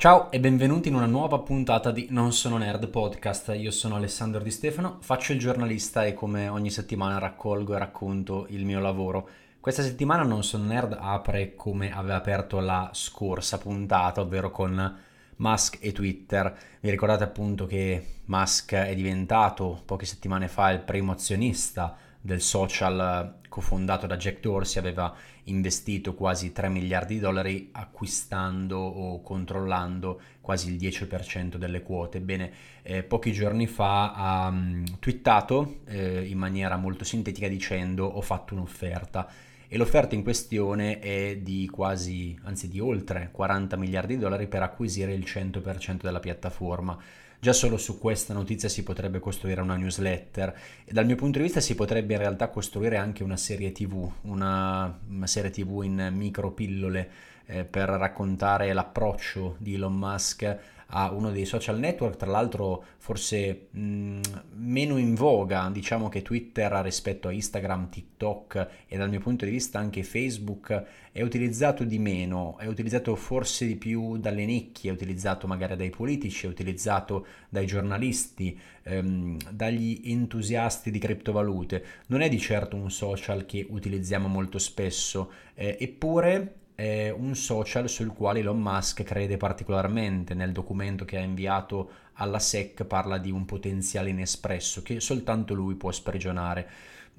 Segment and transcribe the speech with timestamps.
[0.00, 3.52] Ciao e benvenuti in una nuova puntata di Non sono nerd podcast.
[3.54, 8.46] Io sono Alessandro Di Stefano, faccio il giornalista e come ogni settimana raccolgo e racconto
[8.48, 9.28] il mio lavoro.
[9.60, 14.98] Questa settimana Non sono nerd apre come aveva aperto la scorsa puntata, ovvero con
[15.36, 16.56] Musk e Twitter.
[16.80, 23.38] Vi ricordate appunto che Musk è diventato poche settimane fa il primo azionista del social
[23.48, 25.14] cofondato da Jack Dorsey aveva
[25.44, 32.18] investito quasi 3 miliardi di dollari acquistando o controllando quasi il 10% delle quote.
[32.18, 38.20] Ebbene, eh, pochi giorni fa ha um, twittato eh, in maniera molto sintetica dicendo ho
[38.20, 39.28] fatto un'offerta
[39.72, 44.62] e l'offerta in questione è di quasi, anzi di oltre 40 miliardi di dollari per
[44.62, 46.98] acquisire il 100% della piattaforma.
[47.42, 50.54] Già solo su questa notizia si potrebbe costruire una newsletter
[50.84, 54.12] e dal mio punto di vista si potrebbe in realtà costruire anche una serie tv,
[54.24, 57.10] una, una serie tv in micro pillole
[57.46, 60.58] eh, per raccontare l'approccio di Elon Musk
[60.90, 64.20] a uno dei social network, tra l'altro forse mh, mm,
[64.54, 69.50] meno in voga, diciamo che Twitter rispetto a Instagram, TikTok e dal mio punto di
[69.50, 74.92] vista anche Facebook è utilizzato di meno, è utilizzato forse di più dalle nicchie, è
[74.92, 81.84] utilizzato magari dai politici, è utilizzato dai giornalisti, ehm, dagli entusiasti di criptovalute.
[82.06, 87.90] Non è di certo un social che utilizziamo molto spesso, eh, eppure è un social
[87.90, 90.32] sul quale Elon Musk crede particolarmente.
[90.32, 95.74] Nel documento che ha inviato alla SEC parla di un potenziale inespresso che soltanto lui
[95.74, 96.68] può sprigionare.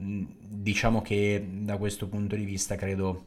[0.02, 3.26] Mm, diciamo che da questo punto di vista credo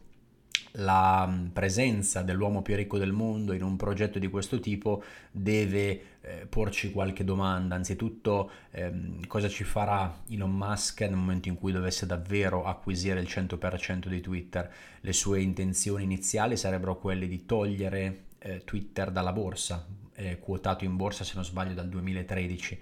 [0.79, 6.03] la mm, presenza dell'uomo più ricco del mondo in un progetto di questo tipo deve
[6.21, 7.75] eh, porci qualche domanda.
[7.75, 13.29] Anzitutto, ehm, cosa ci farà Elon Musk nel momento in cui dovesse davvero acquisire il
[13.29, 14.73] 100% di Twitter?
[15.01, 20.97] Le sue intenzioni iniziali sarebbero quelle di togliere eh, Twitter dalla borsa, eh, quotato in
[20.97, 22.81] borsa se non sbaglio dal 2013.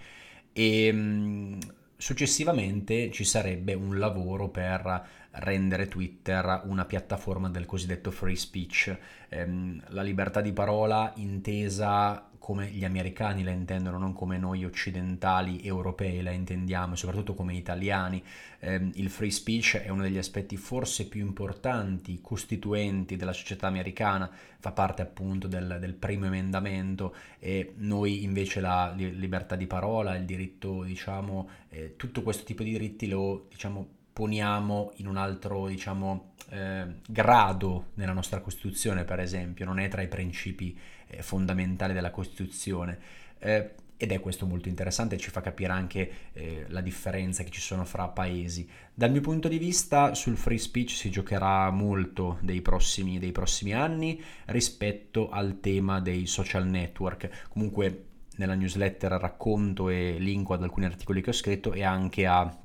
[0.52, 1.58] E, mh,
[2.02, 8.98] Successivamente ci sarebbe un lavoro per rendere Twitter una piattaforma del cosiddetto free speech,
[9.28, 15.62] ehm, la libertà di parola intesa come gli americani la intendono, non come noi occidentali
[15.62, 18.20] europei la intendiamo, soprattutto come italiani.
[18.58, 24.28] Eh, il free speech è uno degli aspetti forse più importanti, costituenti della società americana,
[24.58, 30.24] fa parte appunto del, del primo emendamento e noi invece la libertà di parola, il
[30.24, 36.32] diritto, diciamo, eh, tutto questo tipo di diritti lo diciamo poniamo in un altro diciamo,
[36.50, 42.10] eh, grado nella nostra Costituzione, per esempio, non è tra i principi eh, fondamentali della
[42.10, 42.98] Costituzione.
[43.38, 47.60] Eh, ed è questo molto interessante, ci fa capire anche eh, la differenza che ci
[47.60, 48.68] sono fra paesi.
[48.92, 53.72] Dal mio punto di vista sul free speech si giocherà molto dei prossimi, dei prossimi
[53.72, 57.46] anni rispetto al tema dei social network.
[57.48, 58.06] Comunque
[58.38, 62.61] nella newsletter racconto e linko ad alcuni articoli che ho scritto e anche a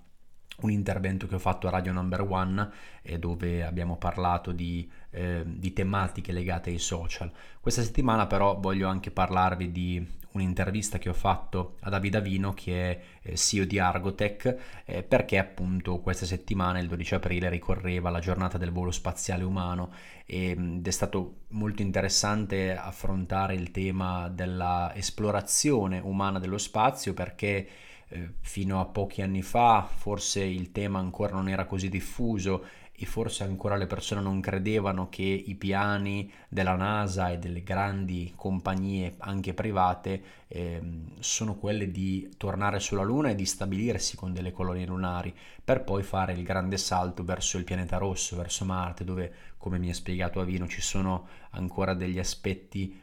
[0.61, 2.69] un intervento che ho fatto a Radio Number One
[3.01, 7.31] eh, dove abbiamo parlato di, eh, di, tematiche legate ai social.
[7.59, 12.91] Questa settimana però voglio anche parlarvi di un'intervista che ho fatto a Davide Avino che
[12.91, 18.19] è eh, CEO di Argotech eh, perché appunto questa settimana il 12 aprile ricorreva la
[18.19, 19.91] giornata del volo spaziale umano.
[20.25, 27.67] Ed è stato molto interessante affrontare il tema dell'esplorazione umana dello spazio perché
[28.09, 32.63] eh, fino a pochi anni fa forse il tema ancora non era così diffuso
[32.99, 38.33] e forse ancora le persone non credevano che i piani della NASA e delle grandi
[38.35, 40.81] compagnie anche private eh,
[41.19, 45.31] sono quelli di tornare sulla Luna e di stabilirsi con delle colonie lunari
[45.63, 49.89] per poi fare il grande salto verso il pianeta rosso, verso Marte, dove, come mi
[49.89, 52.99] ha spiegato Avino, ci sono ancora degli aspetti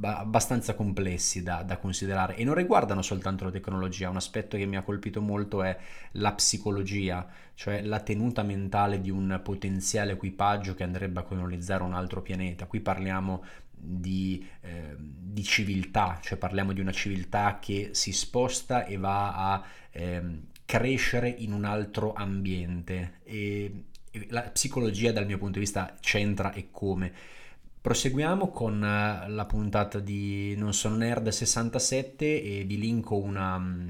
[0.00, 4.76] abbastanza complessi da, da, considerare e non riguardano soltanto la tecnologia, un aspetto che mi
[4.76, 5.76] ha colpito molto è
[6.12, 11.94] la psicologia, cioè la tenuta mentale di un potenziale equipaggio che andrebbe a colonizzare un
[11.94, 12.66] altro pianeta.
[12.66, 18.96] Qui parliamo di, eh, di civiltà, cioè parliamo di una civiltà che si sposta e
[18.96, 20.22] va a eh,
[20.64, 23.84] crescere in un altro ambiente e,
[24.28, 27.12] la psicologia dal mio punto di vista c'entra e come.
[27.80, 33.88] Proseguiamo con eh, la puntata di Non sono nerd 67 e vi linko una, mm,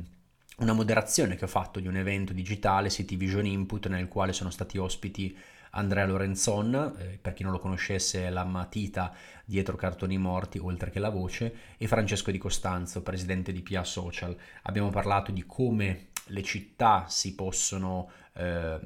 [0.59, 4.51] una moderazione che ho fatto di un evento digitale, City Vision Input, nel quale sono
[4.51, 5.35] stati ospiti
[5.71, 9.15] Andrea Lorenzon, eh, per chi non lo conoscesse è la matita
[9.45, 14.37] dietro Cartoni Morti, oltre che la voce, e Francesco Di Costanzo, presidente di PA Social.
[14.65, 18.79] Abbiamo parlato di come le città si possono eh,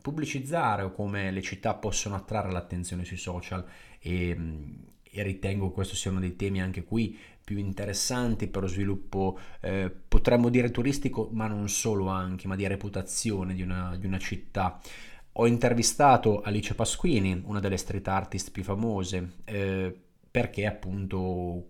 [0.00, 3.64] pubblicizzare o come le città possono attrarre l'attenzione sui social
[4.02, 4.36] e,
[5.02, 9.90] e ritengo questo sia uno dei temi anche qui più interessanti per lo sviluppo, eh,
[10.08, 14.80] potremmo dire turistico, ma non solo anche, ma di reputazione di una, di una città.
[15.36, 19.94] Ho intervistato Alice Pasquini, una delle street artist più famose, eh,
[20.30, 21.68] perché appunto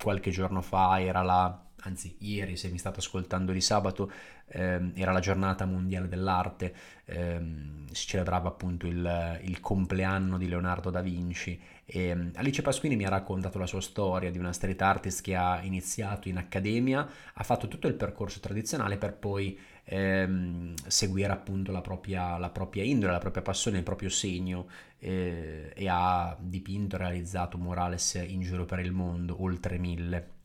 [0.00, 4.10] qualche giorno fa era la anzi ieri se mi state ascoltando di sabato
[4.48, 10.90] ehm, era la giornata mondiale dell'arte, ehm, si celebrava appunto il, il, compleanno di Leonardo
[10.90, 14.82] da Vinci e ehm, Alice Pasquini mi ha raccontato la sua storia di una street
[14.82, 20.74] artist che ha iniziato in accademia, ha fatto tutto il percorso tradizionale per poi ehm,
[20.86, 24.66] seguire appunto la propria, la propria, indole, la propria passione, il proprio segno
[24.98, 30.36] eh, e ha dipinto e realizzato murales in giro per il mondo, oltre mille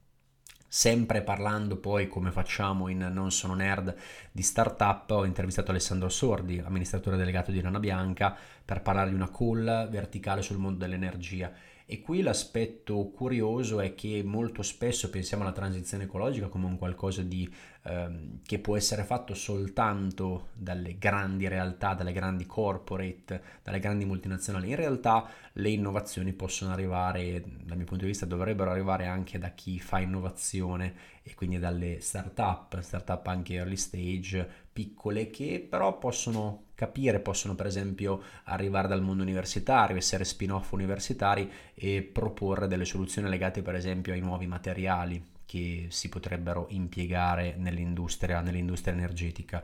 [0.76, 3.96] sempre parlando poi come facciamo in Non sono nerd
[4.32, 8.36] di startup, ho intervistato Alessandro Sordi, amministratore delegato di Rana Bianca,
[8.66, 11.54] per parlare di una call verticale sul mondo dell'energia.
[11.86, 17.22] E qui l'aspetto curioso è che molto spesso pensiamo alla transizione ecologica come un qualcosa
[17.22, 17.48] di,
[17.84, 24.70] ehm, che può essere fatto soltanto dalle grandi realtà, dalle grandi corporate, dalle grandi multinazionali.
[24.70, 29.50] In realtà le innovazioni possono arrivare, dal mio punto di vista, dovrebbero arrivare anche da
[29.50, 36.66] chi fa innovazione e quindi dalle start-up, start-up anche early stage, piccole, che però possono
[36.76, 43.30] capire, possono per esempio arrivare dal mondo universitario, essere spin-off universitari e proporre delle soluzioni
[43.30, 49.64] legate per esempio ai nuovi materiali che si potrebbero impiegare nell'industria, nell'industria energetica.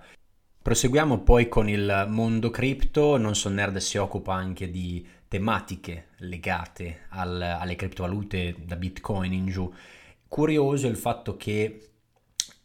[0.62, 7.06] Proseguiamo poi con il mondo cripto, non so nerd si occupa anche di tematiche legate
[7.10, 9.72] al, alle criptovalute da Bitcoin in giù.
[10.28, 11.90] Curioso il fatto che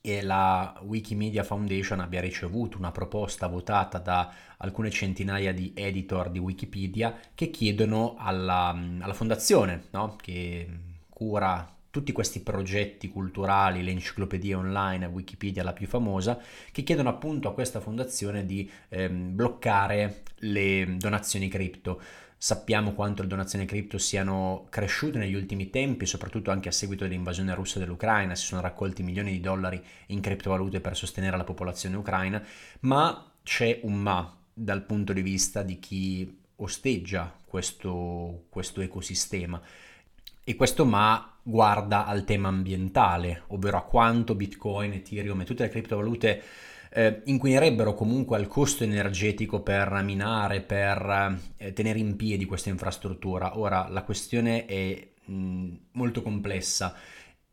[0.06, 6.38] e la Wikimedia Foundation abbia ricevuto una proposta votata da alcune centinaia di editor di
[6.38, 8.68] Wikipedia che chiedono alla,
[9.00, 10.16] alla fondazione no?
[10.20, 10.68] che
[11.08, 16.40] cura tutti questi progetti culturali, le enciclopedie online, Wikipedia la più famosa,
[16.72, 22.00] che chiedono appunto a questa fondazione di ehm, bloccare le donazioni cripto.
[22.36, 27.54] Sappiamo quanto le donazioni cripto siano cresciute negli ultimi tempi, soprattutto anche a seguito dell'invasione
[27.54, 32.42] russa dell'Ucraina, si sono raccolti milioni di dollari in criptovalute per sostenere la popolazione ucraina,
[32.80, 39.62] ma c'è un ma dal punto di vista di chi osteggia questo, questo ecosistema.
[40.44, 45.70] E questo ma guarda al tema ambientale, ovvero a quanto Bitcoin, Ethereum e tutte le
[45.70, 46.42] criptovalute
[46.90, 53.58] eh, inquinerebbero comunque al costo energetico per minare, per eh, tenere in piedi questa infrastruttura.
[53.58, 56.94] Ora la questione è mh, molto complessa.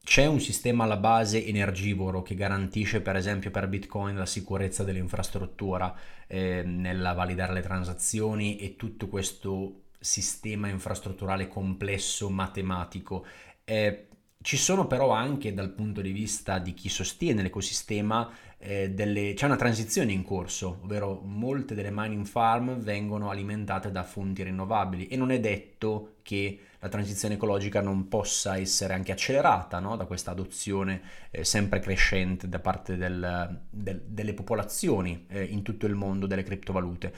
[0.04, 5.96] C'è un sistema alla base energivoro che garantisce per esempio per Bitcoin la sicurezza dell'infrastruttura
[6.28, 13.26] eh, nella validare le transazioni e tutto questo sistema infrastrutturale complesso matematico.
[13.64, 14.08] Eh,
[14.42, 19.46] ci sono però anche dal punto di vista di chi sostiene l'ecosistema eh, delle, c'è
[19.46, 25.16] una transizione in corso, ovvero molte delle mining farm vengono alimentate da fonti rinnovabili e
[25.16, 29.96] non è detto che la transizione ecologica non possa essere anche accelerata no?
[29.96, 35.86] da questa adozione eh, sempre crescente da parte del, del, delle popolazioni eh, in tutto
[35.86, 37.14] il mondo delle criptovalute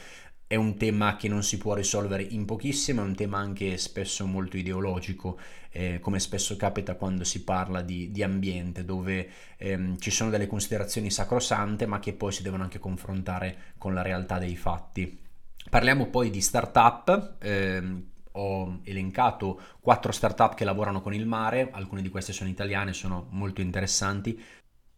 [0.54, 4.28] è un tema che non si può risolvere in pochissimo, è un tema anche spesso
[4.28, 5.40] molto ideologico,
[5.72, 10.46] eh, come spesso capita quando si parla di, di ambiente, dove ehm, ci sono delle
[10.46, 15.20] considerazioni sacrosante, ma che poi si devono anche confrontare con la realtà dei fatti.
[15.68, 17.38] Parliamo poi di startup.
[17.40, 22.94] Ehm, ho elencato quattro startup che lavorano con il mare, alcune di queste sono italiane,
[22.94, 24.40] sono molto interessanti.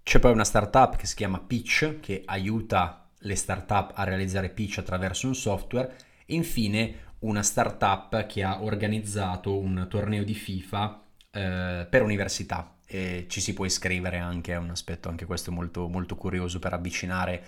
[0.03, 4.77] C'è poi una startup che si chiama Pitch che aiuta le startup a realizzare pitch
[4.77, 11.87] attraverso un software e infine una startup che ha organizzato un torneo di FIFA eh,
[11.89, 12.71] per università.
[12.87, 16.73] E ci si può iscrivere anche, è un aspetto anche questo molto, molto curioso per
[16.73, 17.43] avvicinare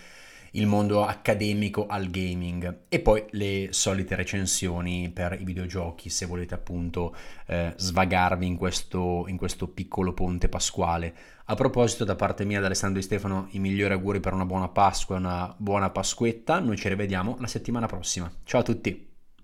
[0.51, 6.53] il mondo accademico al gaming e poi le solite recensioni per i videogiochi se volete
[6.53, 7.15] appunto
[7.47, 11.13] eh, svagarvi in questo, in questo piccolo ponte pasquale.
[11.45, 14.67] A proposito da parte mia da Alessandro Di Stefano i migliori auguri per una buona
[14.67, 18.31] Pasqua e una buona Pasquetta, noi ci rivediamo la settimana prossima.
[18.43, 19.16] Ciao a tutti!